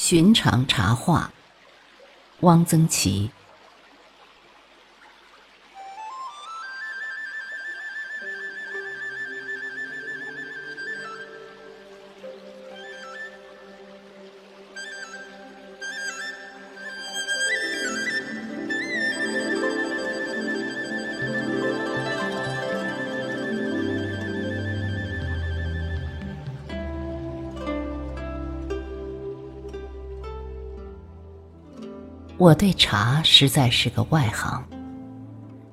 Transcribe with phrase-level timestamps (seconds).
[0.00, 1.32] 寻常茶话，
[2.42, 3.32] 汪曾祺。
[32.48, 34.64] 我对茶实在是个外行。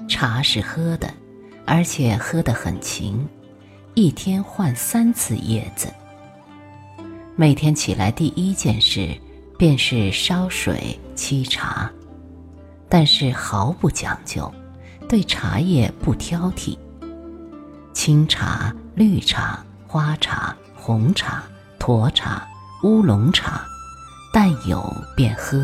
[0.09, 1.09] 茶是喝的，
[1.65, 3.25] 而且喝得很勤，
[3.93, 5.88] 一天换三次叶子。
[7.38, 9.17] 每天起来第一件事
[9.57, 11.89] 便是烧水沏茶，
[12.89, 14.53] 但是毫不讲究，
[15.07, 16.77] 对茶叶不挑剔。
[17.93, 21.41] 青茶、绿茶、花茶、红茶、
[21.79, 22.45] 沱茶、
[22.84, 23.65] 乌龙茶，
[24.34, 25.63] 但有便喝。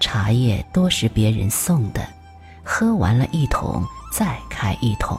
[0.00, 2.04] 茶叶多是别人送的，
[2.64, 5.16] 喝完了一桶再开一桶。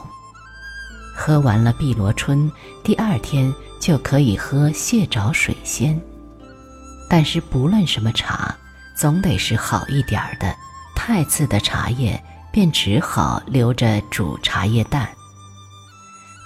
[1.14, 2.50] 喝完了碧螺春，
[2.82, 5.98] 第二天就可以喝蟹爪水仙。
[7.08, 8.54] 但是不论什么茶，
[8.96, 10.54] 总得是好一点儿的。
[10.96, 15.08] 太次的茶叶便只好留着煮茶叶蛋。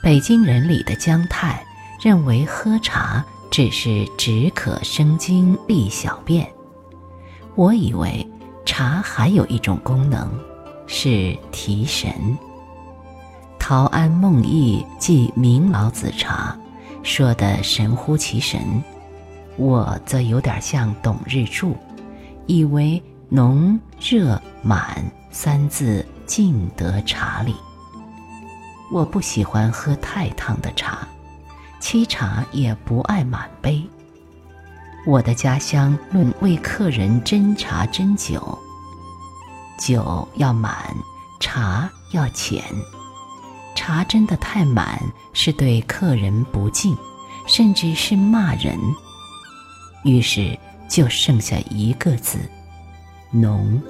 [0.02, 1.64] 北京人里的姜太
[2.00, 6.55] 认为喝茶只是止渴生津、利小便。
[7.56, 8.26] 我以为
[8.66, 10.30] 茶还有一种功能，
[10.86, 12.12] 是提神。
[13.58, 16.54] 陶庵梦忆记明老子茶，
[17.02, 18.60] 说的神乎其神，
[19.56, 21.74] 我则有点像董日柱，
[22.44, 27.54] 以为浓热满三字尽得茶里。
[28.92, 31.08] 我不喜欢喝太烫的茶，
[31.80, 33.82] 沏茶也不爱满杯。
[35.06, 38.58] 我的家乡论为客人斟茶斟酒，
[39.78, 40.92] 酒要满，
[41.38, 42.60] 茶要浅。
[43.76, 45.00] 茶斟得太满，
[45.32, 46.96] 是对客人不敬，
[47.46, 48.76] 甚至是骂人。
[50.02, 50.58] 于是
[50.88, 52.38] 就剩下一个字：
[53.30, 53.80] 浓。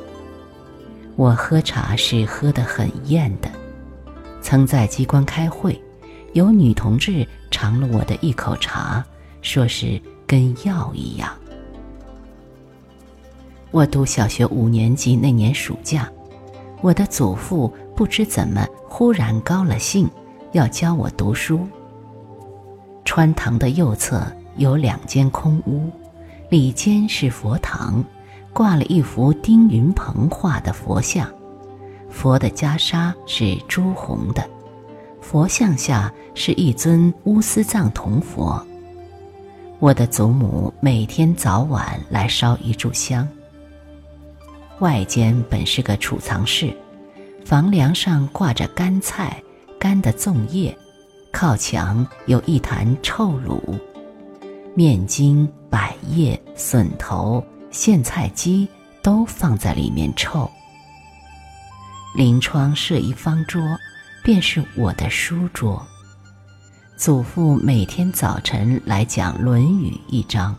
[1.16, 3.50] 我喝茶是喝得很厌的。
[4.42, 5.82] 曾在机关开会，
[6.34, 9.02] 有女同志尝了我的一口茶，
[9.40, 9.98] 说是。
[10.26, 11.30] 跟药一样。
[13.70, 16.10] 我读小学五年级那年暑假，
[16.80, 20.08] 我的祖父不知怎么忽然高了兴，
[20.52, 21.66] 要教我读书。
[23.04, 24.26] 穿堂的右侧
[24.56, 25.90] 有两间空屋，
[26.48, 28.02] 里间是佛堂，
[28.52, 31.28] 挂了一幅丁云鹏画的佛像，
[32.08, 34.48] 佛的袈裟是朱红的，
[35.20, 38.64] 佛像下是一尊乌斯藏铜佛。
[39.78, 43.28] 我的祖母每天早晚来烧一炷香。
[44.78, 46.74] 外间本是个储藏室，
[47.44, 49.42] 房梁上挂着干菜、
[49.78, 50.74] 干的粽叶，
[51.30, 53.60] 靠墙有一坛臭卤，
[54.74, 58.66] 面筋、百叶、笋头、苋菜鸡
[59.02, 60.50] 都放在里面臭。
[62.14, 63.62] 临窗设一方桌，
[64.24, 65.86] 便是我的书桌。
[66.96, 70.56] 祖父每天早晨来讲《论语》一章，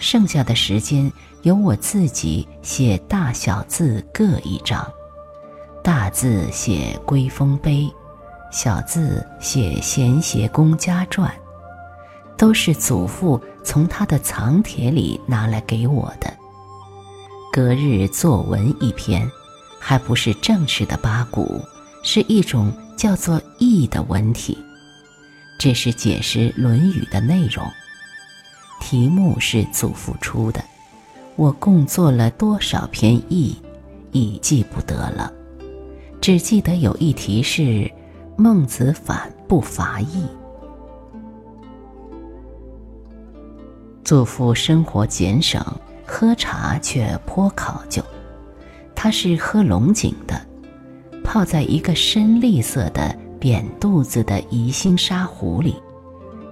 [0.00, 1.10] 剩下的时间
[1.42, 4.84] 由我自己写大小字各一章，
[5.80, 7.82] 大字写《归风碑》，
[8.50, 11.30] 小字写《贤邪公家传》，
[12.36, 16.36] 都是祖父从他的藏帖里拿来给我的。
[17.52, 19.30] 隔日作文一篇，
[19.78, 21.64] 还不是正式的八股，
[22.02, 24.58] 是一种叫做义的文体。
[25.60, 27.70] 这是解释《论语》的内容，
[28.80, 30.64] 题目是祖父出的。
[31.36, 33.54] 我共做了多少篇译，
[34.10, 35.30] 已记不得了，
[36.18, 37.92] 只记得有一题是
[38.38, 40.24] “孟子反不伐义”。
[44.02, 45.62] 祖父生活俭省，
[46.06, 48.02] 喝茶却颇考究。
[48.94, 50.40] 他是喝龙井的，
[51.22, 53.14] 泡在一个深绿色的。
[53.40, 55.82] 扁肚子的宜兴沙壶里，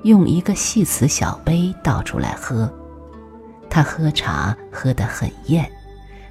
[0.04, 2.68] 用一个细瓷小杯倒出来喝。
[3.68, 5.70] 他喝茶喝得很厌，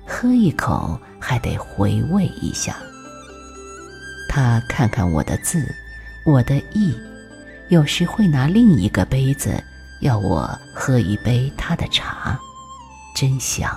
[0.04, 2.75] 喝一口还得回味一下。
[4.27, 5.63] 他看看我的字，
[6.25, 6.92] 我的意，
[7.69, 9.63] 有时会拿另一个杯子
[10.01, 12.38] 要我喝一杯他的茶，
[13.15, 13.69] 真香。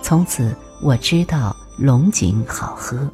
[0.00, 3.10] 从此我知道龙井好喝。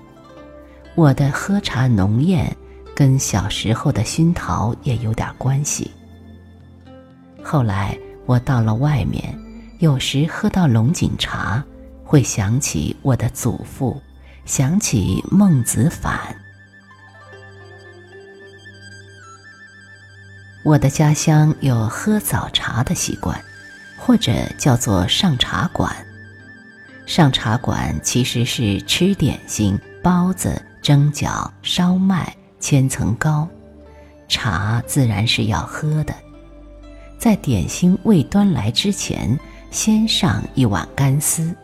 [0.96, 2.54] 我的喝茶浓艳，
[2.94, 5.90] 跟小时候的熏陶也有点关系。
[7.42, 9.34] 后来我到了外面，
[9.78, 11.64] 有时喝到龙井茶，
[12.04, 14.00] 会想起我的祖父，
[14.44, 16.36] 想起孟子反。
[20.62, 23.42] 我的家乡有喝早茶的习惯，
[23.96, 25.96] 或者叫做上茶馆。
[27.06, 33.46] 上茶馆其实是吃点心、包子、蒸饺、烧麦、千层糕，
[34.28, 36.14] 茶自然是要喝的。
[37.18, 39.38] 在点心未端来之前，
[39.70, 41.54] 先上一碗干丝。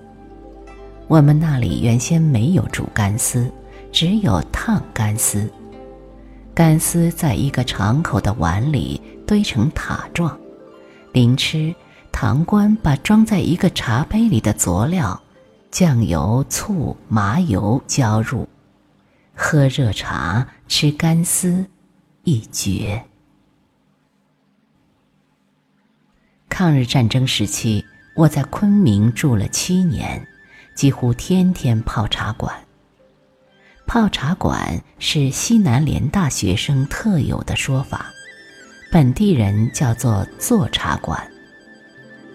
[1.09, 3.50] 我们那里原先没有煮干丝，
[3.91, 5.50] 只有烫干丝。
[6.55, 10.39] 干丝在一个敞口的碗里堆成塔状，
[11.12, 11.75] 临吃，
[12.12, 15.19] 堂倌把装在一个茶杯里的佐料——
[15.78, 18.49] 酱油、醋、麻油浇入，
[19.34, 21.67] 喝热茶，吃干丝，
[22.25, 23.05] 一绝。
[26.49, 27.84] 抗日战争时期，
[28.17, 30.26] 我在昆明住了七年，
[30.75, 32.55] 几乎天天泡茶馆。
[33.87, 38.06] 泡茶馆是西南联大学生特有的说法，
[38.90, 41.31] 本地人叫做坐茶馆。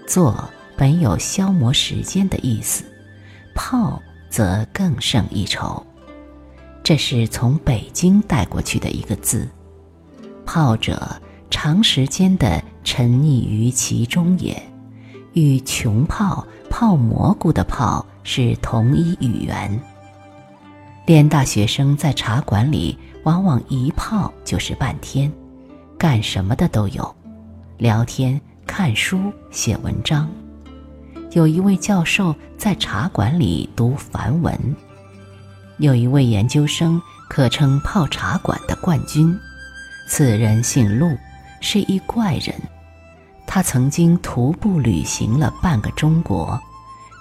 [0.05, 0.47] 坐
[0.77, 2.83] 本有消磨时间的意思，
[3.53, 5.85] 泡则更胜一筹。
[6.83, 9.47] 这是从北京带过去的一个字，
[10.45, 14.61] 泡者长时间的沉溺于其中也，
[15.33, 19.79] 与穷泡泡蘑菇的泡是同一语言。
[21.05, 25.31] 连大学生在茶馆里，往往一泡就是半天，
[25.97, 27.15] 干什么的都有，
[27.77, 30.29] 聊天、看书、写文章。
[31.31, 34.53] 有一位教授在茶馆里读梵文，
[35.77, 39.39] 有一位研究生可称泡茶馆的冠军。
[40.09, 41.17] 此人姓陆，
[41.61, 42.53] 是一怪人。
[43.47, 46.59] 他曾经徒步旅行了半个中国，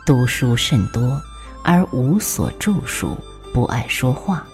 [0.05, 1.21] 读书甚多，
[1.63, 3.17] 而无所著述。
[3.55, 4.45] 不爱说话，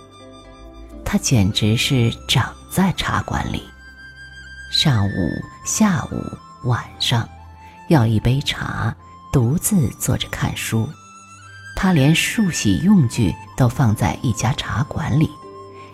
[1.02, 3.62] 他简直是长在茶馆里。
[4.70, 5.30] 上午、
[5.64, 7.26] 下午、晚上，
[7.88, 8.94] 要一杯茶，
[9.32, 10.88] 独自坐着看书。
[11.74, 15.30] 他连漱洗用具都放在一家茶馆里，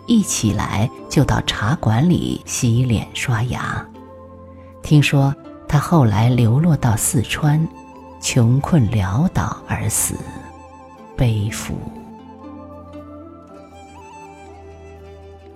[0.06, 3.84] 一起来就到茶馆里洗脸刷牙。
[4.82, 5.34] 听说
[5.67, 7.67] 他后来流落到四川，
[8.20, 10.14] 穷困潦倒而死，
[11.17, 11.75] 悲服。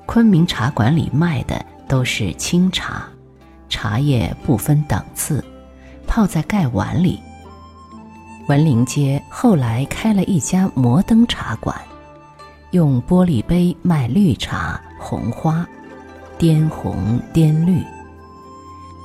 [0.06, 3.05] 昆明茶馆里卖的都是清茶，
[3.69, 5.44] 茶叶不分等次，
[6.06, 7.20] 泡在盖碗里。
[8.48, 11.76] 文林街后来开了一家摩登茶馆，
[12.70, 15.66] 用玻璃杯卖绿茶、红花，
[16.38, 17.82] 滇红、滇绿。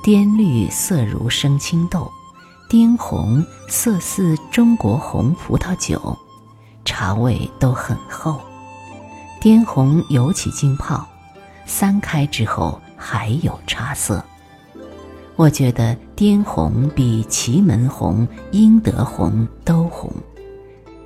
[0.04, 2.08] 滇绿色如生青豆，
[2.70, 6.16] 滇红色似中国红葡萄酒，
[6.84, 8.40] 茶味都很厚。
[9.40, 11.04] 滇红尤其精泡，
[11.66, 14.24] 三开之后还有茶色。
[15.42, 20.08] 我觉得滇红比祁门红、英德红都红，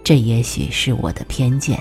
[0.04, 1.80] 这也许是我的偏见。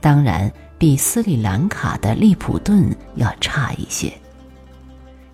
[0.00, 4.12] 当然，比斯里兰卡的利普顿要差一些。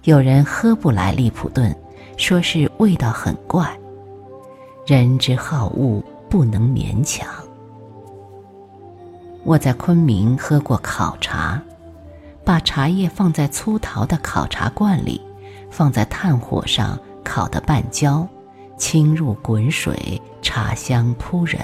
[0.05, 1.77] 有人喝不来利普顿，
[2.17, 3.79] 说是味道很怪。
[4.87, 7.29] 人之好恶，不能勉强。
[9.43, 11.61] 我在昆明喝过烤茶，
[12.43, 15.21] 把茶叶放在粗陶的烤茶罐里，
[15.75, 18.25] 放在炭火上烤得半焦，
[18.79, 21.61] 倾入滚水，茶香扑人。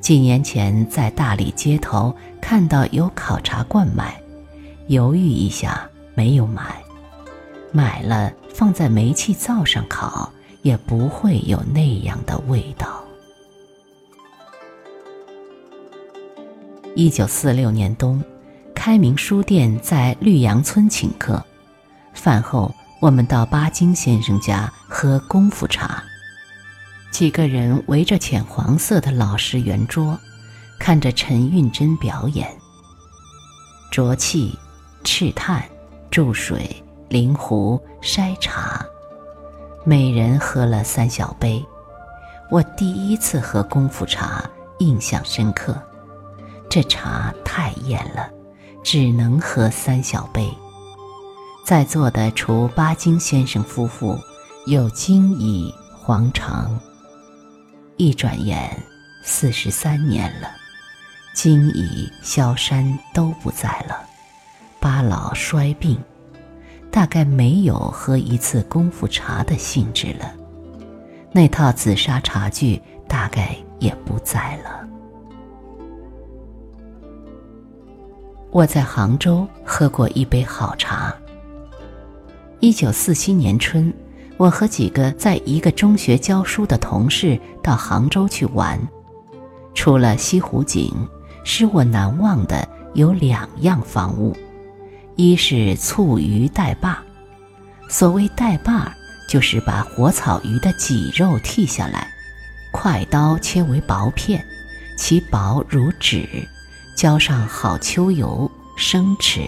[0.00, 4.20] 几年前在大理街头看到有烤茶罐卖，
[4.88, 6.82] 犹豫一下没有买，
[7.70, 10.28] 买了放在煤气灶上烤，
[10.62, 13.04] 也不会有那样的味道。
[16.96, 18.20] 一九四六年冬，
[18.74, 21.40] 开明书店在绿杨村请客。
[22.20, 26.02] 饭后，我们到巴金先生家喝功夫茶。
[27.10, 30.18] 几个人围着浅黄色的老式圆桌，
[30.78, 32.46] 看着陈运珍表演。
[33.90, 34.54] 浊气、
[35.02, 35.64] 赤炭、
[36.10, 38.84] 注水、临壶、筛茶，
[39.82, 41.64] 每人喝了三小杯。
[42.50, 44.44] 我第一次喝功夫茶，
[44.78, 45.74] 印象深刻。
[46.68, 48.28] 这茶太艳了，
[48.84, 50.46] 只能喝三小杯。
[51.70, 54.18] 在座的除巴金先生夫妇，
[54.66, 56.76] 有金乙、黄长。
[57.96, 58.76] 一转眼，
[59.22, 60.48] 四十三年了，
[61.32, 64.04] 金乙、萧山都不在了，
[64.80, 65.96] 巴老衰病。
[66.90, 70.34] 大概没有喝一次功夫茶的兴致了。
[71.30, 74.88] 那套紫砂茶具大概也不在了。
[78.50, 81.14] 我在杭州喝过一杯好茶。
[82.60, 83.90] 一九四七年春，
[84.36, 88.78] 我和几个在一个中学教书的同事到杭州去玩。
[89.74, 90.92] 出了西湖景，
[91.42, 94.36] 使我难忘的有两样房物：
[95.16, 97.02] 一是醋鱼带把。
[97.88, 98.94] 所谓带把，
[99.26, 102.06] 就是把活草鱼的脊肉剔下来，
[102.72, 104.44] 快刀切为薄片，
[104.98, 106.28] 其薄如纸。
[106.94, 109.40] 浇上好秋油，生吃，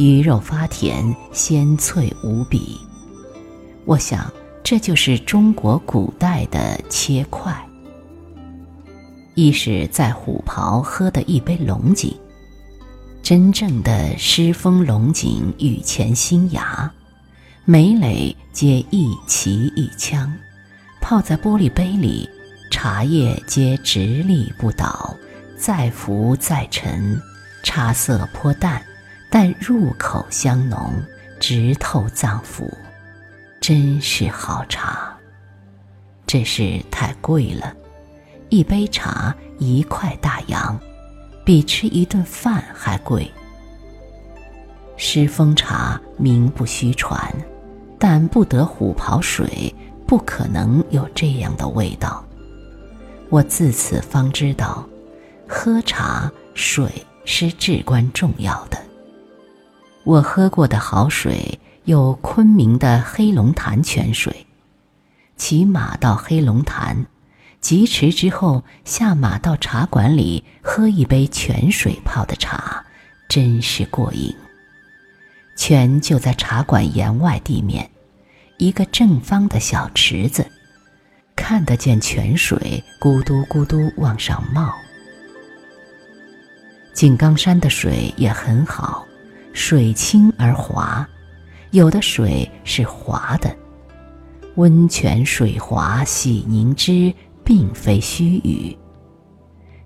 [0.00, 2.80] 鱼肉发甜，鲜脆无比。
[3.84, 4.32] 我想，
[4.64, 7.54] 这就是中国古代的切块。
[9.34, 12.16] 一是在虎袍喝的一杯龙井，
[13.22, 16.90] 真正的狮峰龙井雨前新芽，
[17.66, 20.34] 每垒皆一旗一枪，
[21.02, 22.26] 泡在玻璃杯里，
[22.70, 25.14] 茶叶皆直立不倒。
[25.58, 27.20] 再浮再沉，
[27.62, 28.82] 茶色颇淡，
[29.30, 30.92] 但入口香浓，
[31.38, 32.68] 直透脏腑，
[33.60, 35.16] 真是好茶。
[36.26, 37.74] 只是太贵了，
[38.48, 40.78] 一杯茶一块大洋，
[41.44, 43.30] 比吃一顿饭还贵。
[44.96, 47.32] 狮峰茶名不虚传，
[47.98, 49.74] 但不得虎跑水，
[50.06, 52.24] 不可能有这样的味道。
[53.28, 54.84] 我自此方知道。
[55.52, 56.88] 喝茶，水
[57.24, 58.78] 是至关重要的。
[60.04, 64.46] 我喝过的好水有昆明的黑龙潭泉水。
[65.36, 67.06] 骑马到黑龙潭，
[67.60, 72.84] 疾驰之后下马到茶馆里喝一杯泉水泡的茶，
[73.28, 74.34] 真是过瘾。
[75.56, 77.90] 泉就在茶馆檐外地面，
[78.58, 80.46] 一个正方的小池子，
[81.36, 84.72] 看得见泉水咕嘟咕嘟往上冒。
[86.94, 89.06] 井冈山的水也很好，
[89.52, 91.06] 水清而滑，
[91.70, 93.54] 有的水是滑的。
[94.56, 97.12] 温泉水滑洗凝脂，
[97.44, 98.76] 并非虚语。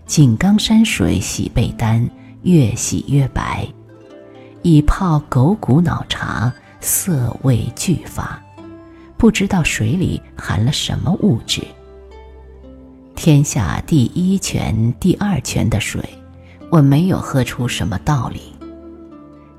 [0.06, 2.09] 井冈山水洗被单，
[2.42, 3.66] 越洗越白。
[4.62, 8.42] 以泡狗骨脑茶，色味俱发，
[9.16, 11.62] 不知道水里含了什么物质。
[13.14, 16.02] 天下第一泉、第二泉的水。
[16.71, 18.53] 我没有喝出什么道理。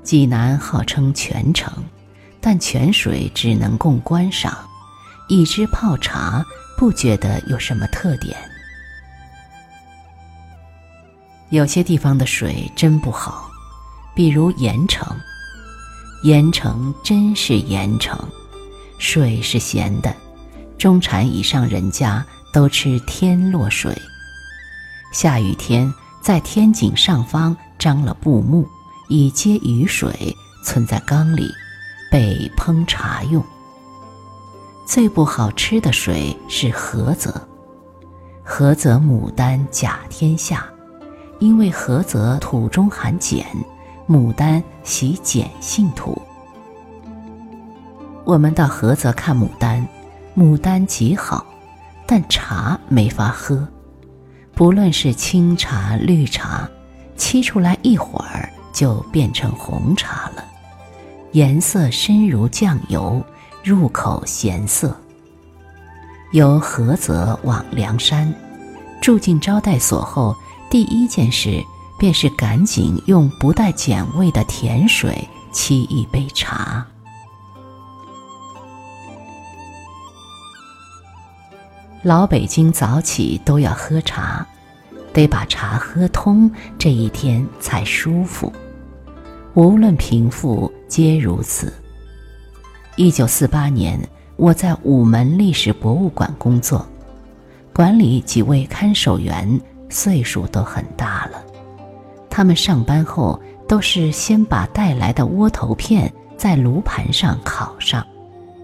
[0.06, 1.72] 济南号称泉城，
[2.40, 4.56] 但泉水只能供观赏，
[5.28, 6.46] 以之泡茶
[6.78, 8.36] 不觉得有什么特点。
[11.50, 13.50] 有些地方的水真不好，
[14.14, 15.04] 比如盐城。
[16.22, 18.16] 盐城真是盐城，
[19.00, 20.14] 水是咸的，
[20.78, 23.92] 中产以上人家都吃天落水。
[25.12, 25.92] 下雨天。
[26.22, 28.68] 在天井上方张了布幕，
[29.08, 31.50] 以接雨水，存在缸里，
[32.10, 33.42] 被烹茶用。
[34.86, 37.34] 最不好吃的水是菏泽，
[38.46, 40.66] 菏泽牡丹甲天下，
[41.38, 43.44] 因为菏泽土中含碱，
[44.08, 46.20] 牡丹喜碱性土。
[48.24, 49.86] 我们到菏泽看牡丹，
[50.36, 51.46] 牡丹极好，
[52.06, 53.66] 但茶没法喝。
[54.54, 56.68] 不论是清茶、绿茶，
[57.16, 60.44] 沏出来一会儿就变成红茶了，
[61.32, 63.24] 颜色深如酱油，
[63.64, 64.94] 入口咸涩。
[66.32, 68.30] 由菏泽往梁山，
[69.00, 70.36] 住进招待所后，
[70.68, 71.64] 第一件事
[71.98, 76.86] 便是赶紧用不带碱味的甜水沏一杯茶。
[82.02, 84.46] 老北京早起都要喝茶，
[85.14, 88.52] 得把茶喝通，这一天才舒服。
[89.56, 91.72] 无论贫富，皆如此。
[92.96, 93.98] 一九四八年，
[94.36, 96.86] 我在午门历史博物馆工作，
[97.72, 99.58] 馆里几位看守员
[99.88, 101.42] 岁数都很大了。
[102.28, 108.06] 他们上班后都是先把带来的窝头片在炉盘上烤上。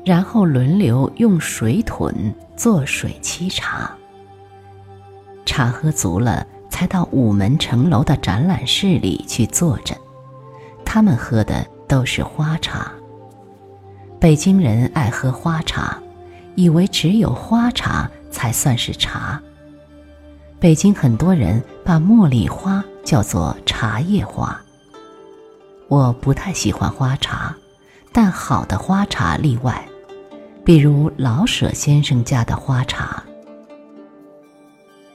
[0.05, 2.13] 然后轮流用水桶
[2.55, 3.91] 做水沏茶。
[5.47, 9.97] 茶喝足了，才到午门城楼的展览室里去坐着。
[10.95, 12.93] 他们喝的都是花茶。
[14.21, 15.97] 北京人爱喝花茶，
[16.55, 19.41] 以为只有花茶才算是茶。
[20.61, 24.61] 北京很多人把茉莉花叫做茶叶花。
[25.89, 27.57] 我不太喜欢花茶。
[28.13, 29.89] 但好的花茶例外，
[30.63, 33.23] 比如老舍先生家的花茶。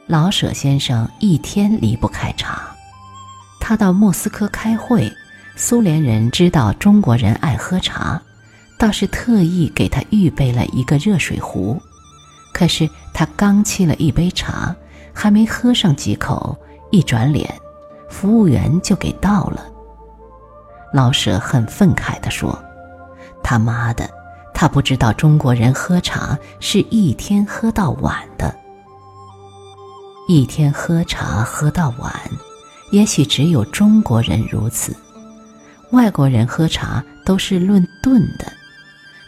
[0.08, 2.76] 老舍先生一天离不开茶，
[3.60, 5.14] 他到莫斯科开会，
[5.60, 8.22] 苏联人知道中国人爱喝茶，
[8.78, 11.82] 倒是特意给他预备了一个热水壶。
[12.54, 14.74] 可是他刚沏了一杯茶，
[15.12, 16.56] 还没喝上几口，
[16.92, 17.52] 一转脸，
[18.08, 19.66] 服务员就给倒了。
[20.94, 22.58] 老舍很愤慨地说
[23.44, 24.08] ：“他妈的，
[24.54, 28.56] 他不知道中国人喝茶是一天喝到晚的。
[30.28, 32.14] 一天喝茶喝到晚，
[32.92, 34.96] 也许只有中国人如此，
[35.92, 38.46] 外国人喝茶都是论顿的。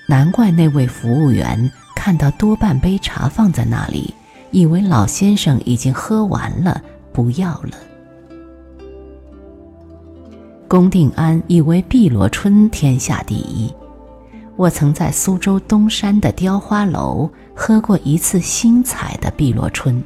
[0.07, 4.13] 难怪那位服务员。”看到多半杯茶放在那里，
[4.51, 7.71] 以为老先生已经喝完了，不要了。
[10.65, 13.69] 龚定安以为碧螺春天下第一。
[14.55, 20.01] 我曾在苏州东山的雕花楼喝过一次新采的碧螺春。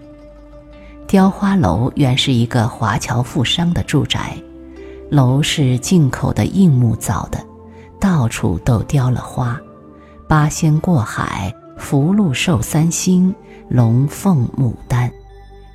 [1.05, 4.35] 雕花楼原是一个华侨富商的住宅，
[5.13, 7.37] 楼是进口的硬木造的，
[7.99, 9.61] 到处都雕了花，
[10.27, 11.53] 八仙过海。
[11.77, 13.33] 福禄寿三星，
[13.69, 15.11] 龙凤牡丹，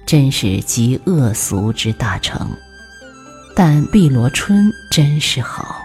[0.05, 2.49] 真是极恶俗之大成。
[3.55, 5.77] 但碧螺春真是好。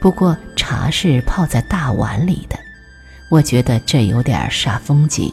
[0.00, 2.58] 不过茶是泡在大碗里的，
[3.30, 5.32] 我觉得这有点煞风景。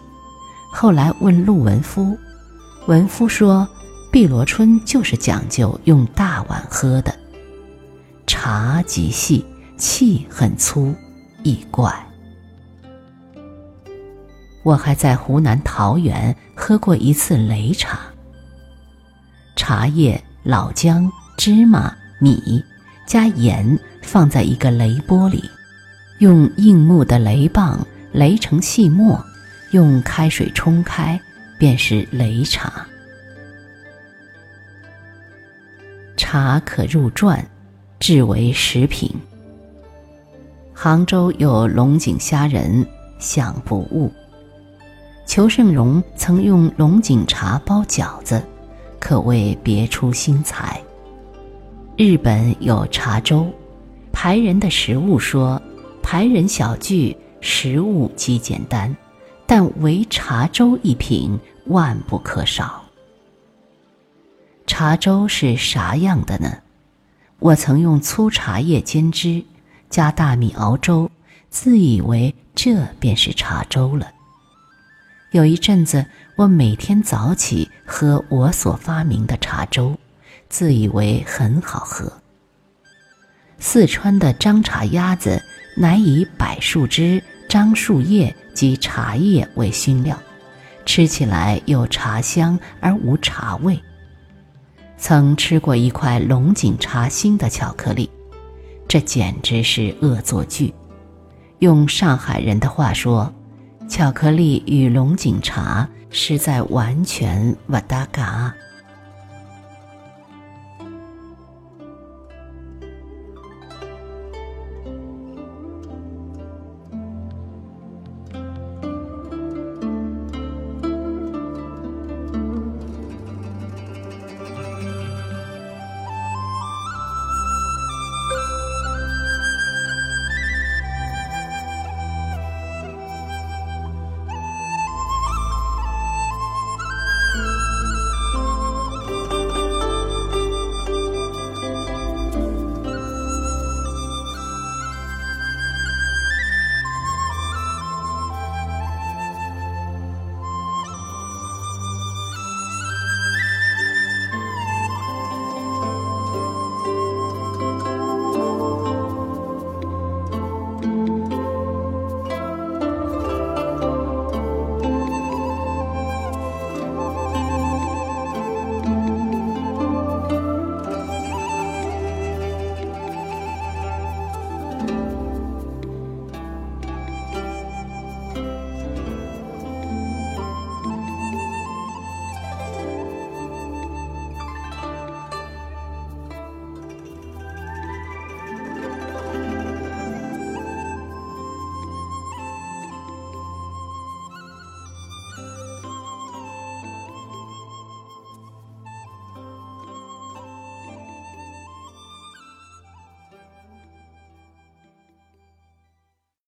[0.72, 2.16] 后来问陆文夫，
[2.86, 3.68] 文夫说，
[4.18, 7.14] 碧螺春就是讲究用大碗喝的。
[8.26, 9.46] 茶极细，
[9.78, 10.92] 气很粗，
[11.44, 11.94] 易怪。
[14.64, 18.00] 我还在湖南桃源喝过一次擂茶。
[19.56, 21.08] 茶叶、老姜、
[21.38, 22.64] 芝麻、米，
[23.06, 25.48] 加盐，放在一个擂钵里，
[26.18, 29.24] 用硬木的擂棒擂成细末，
[29.74, 31.22] 用开水冲开，
[31.60, 32.84] 便是擂茶。
[36.30, 37.40] 茶可入馔，
[38.02, 39.10] 制为食品。
[40.74, 42.86] 杭州有龙井虾仁，
[43.18, 44.12] 想不误。
[45.26, 48.44] 裘盛戎曾用龙井茶包饺子，
[49.00, 50.82] 可谓别出心裁。
[51.96, 53.48] 日本有茶粥，
[54.12, 55.62] 排人的食物说，
[56.04, 58.94] 排人小聚，食物极简单，
[59.46, 62.84] 但唯茶粥一品万不可少。
[64.80, 66.60] 茶粥是啥样的呢？
[67.40, 69.44] 我曾用粗茶叶煎汁，
[69.90, 71.10] 加大米熬粥，
[71.50, 74.12] 自以为这便是茶粥了。
[75.32, 79.98] 有一阵子，我每天早起喝我所发明的茶粥，
[80.48, 82.14] 自以为很好喝。
[83.58, 85.42] 四川的樟茶鸭子
[85.76, 90.16] 乃以柏树枝、樟树叶及茶叶为熏料，
[90.86, 93.82] 吃起来有茶香而无茶味。
[94.98, 98.10] 曾吃过一块龙井茶心的巧克力，
[98.88, 100.74] 这简直是恶作剧。
[101.60, 103.34] 用上海人的话说。
[103.90, 108.54] 巧克力与龙井茶实在完全不搭嘎。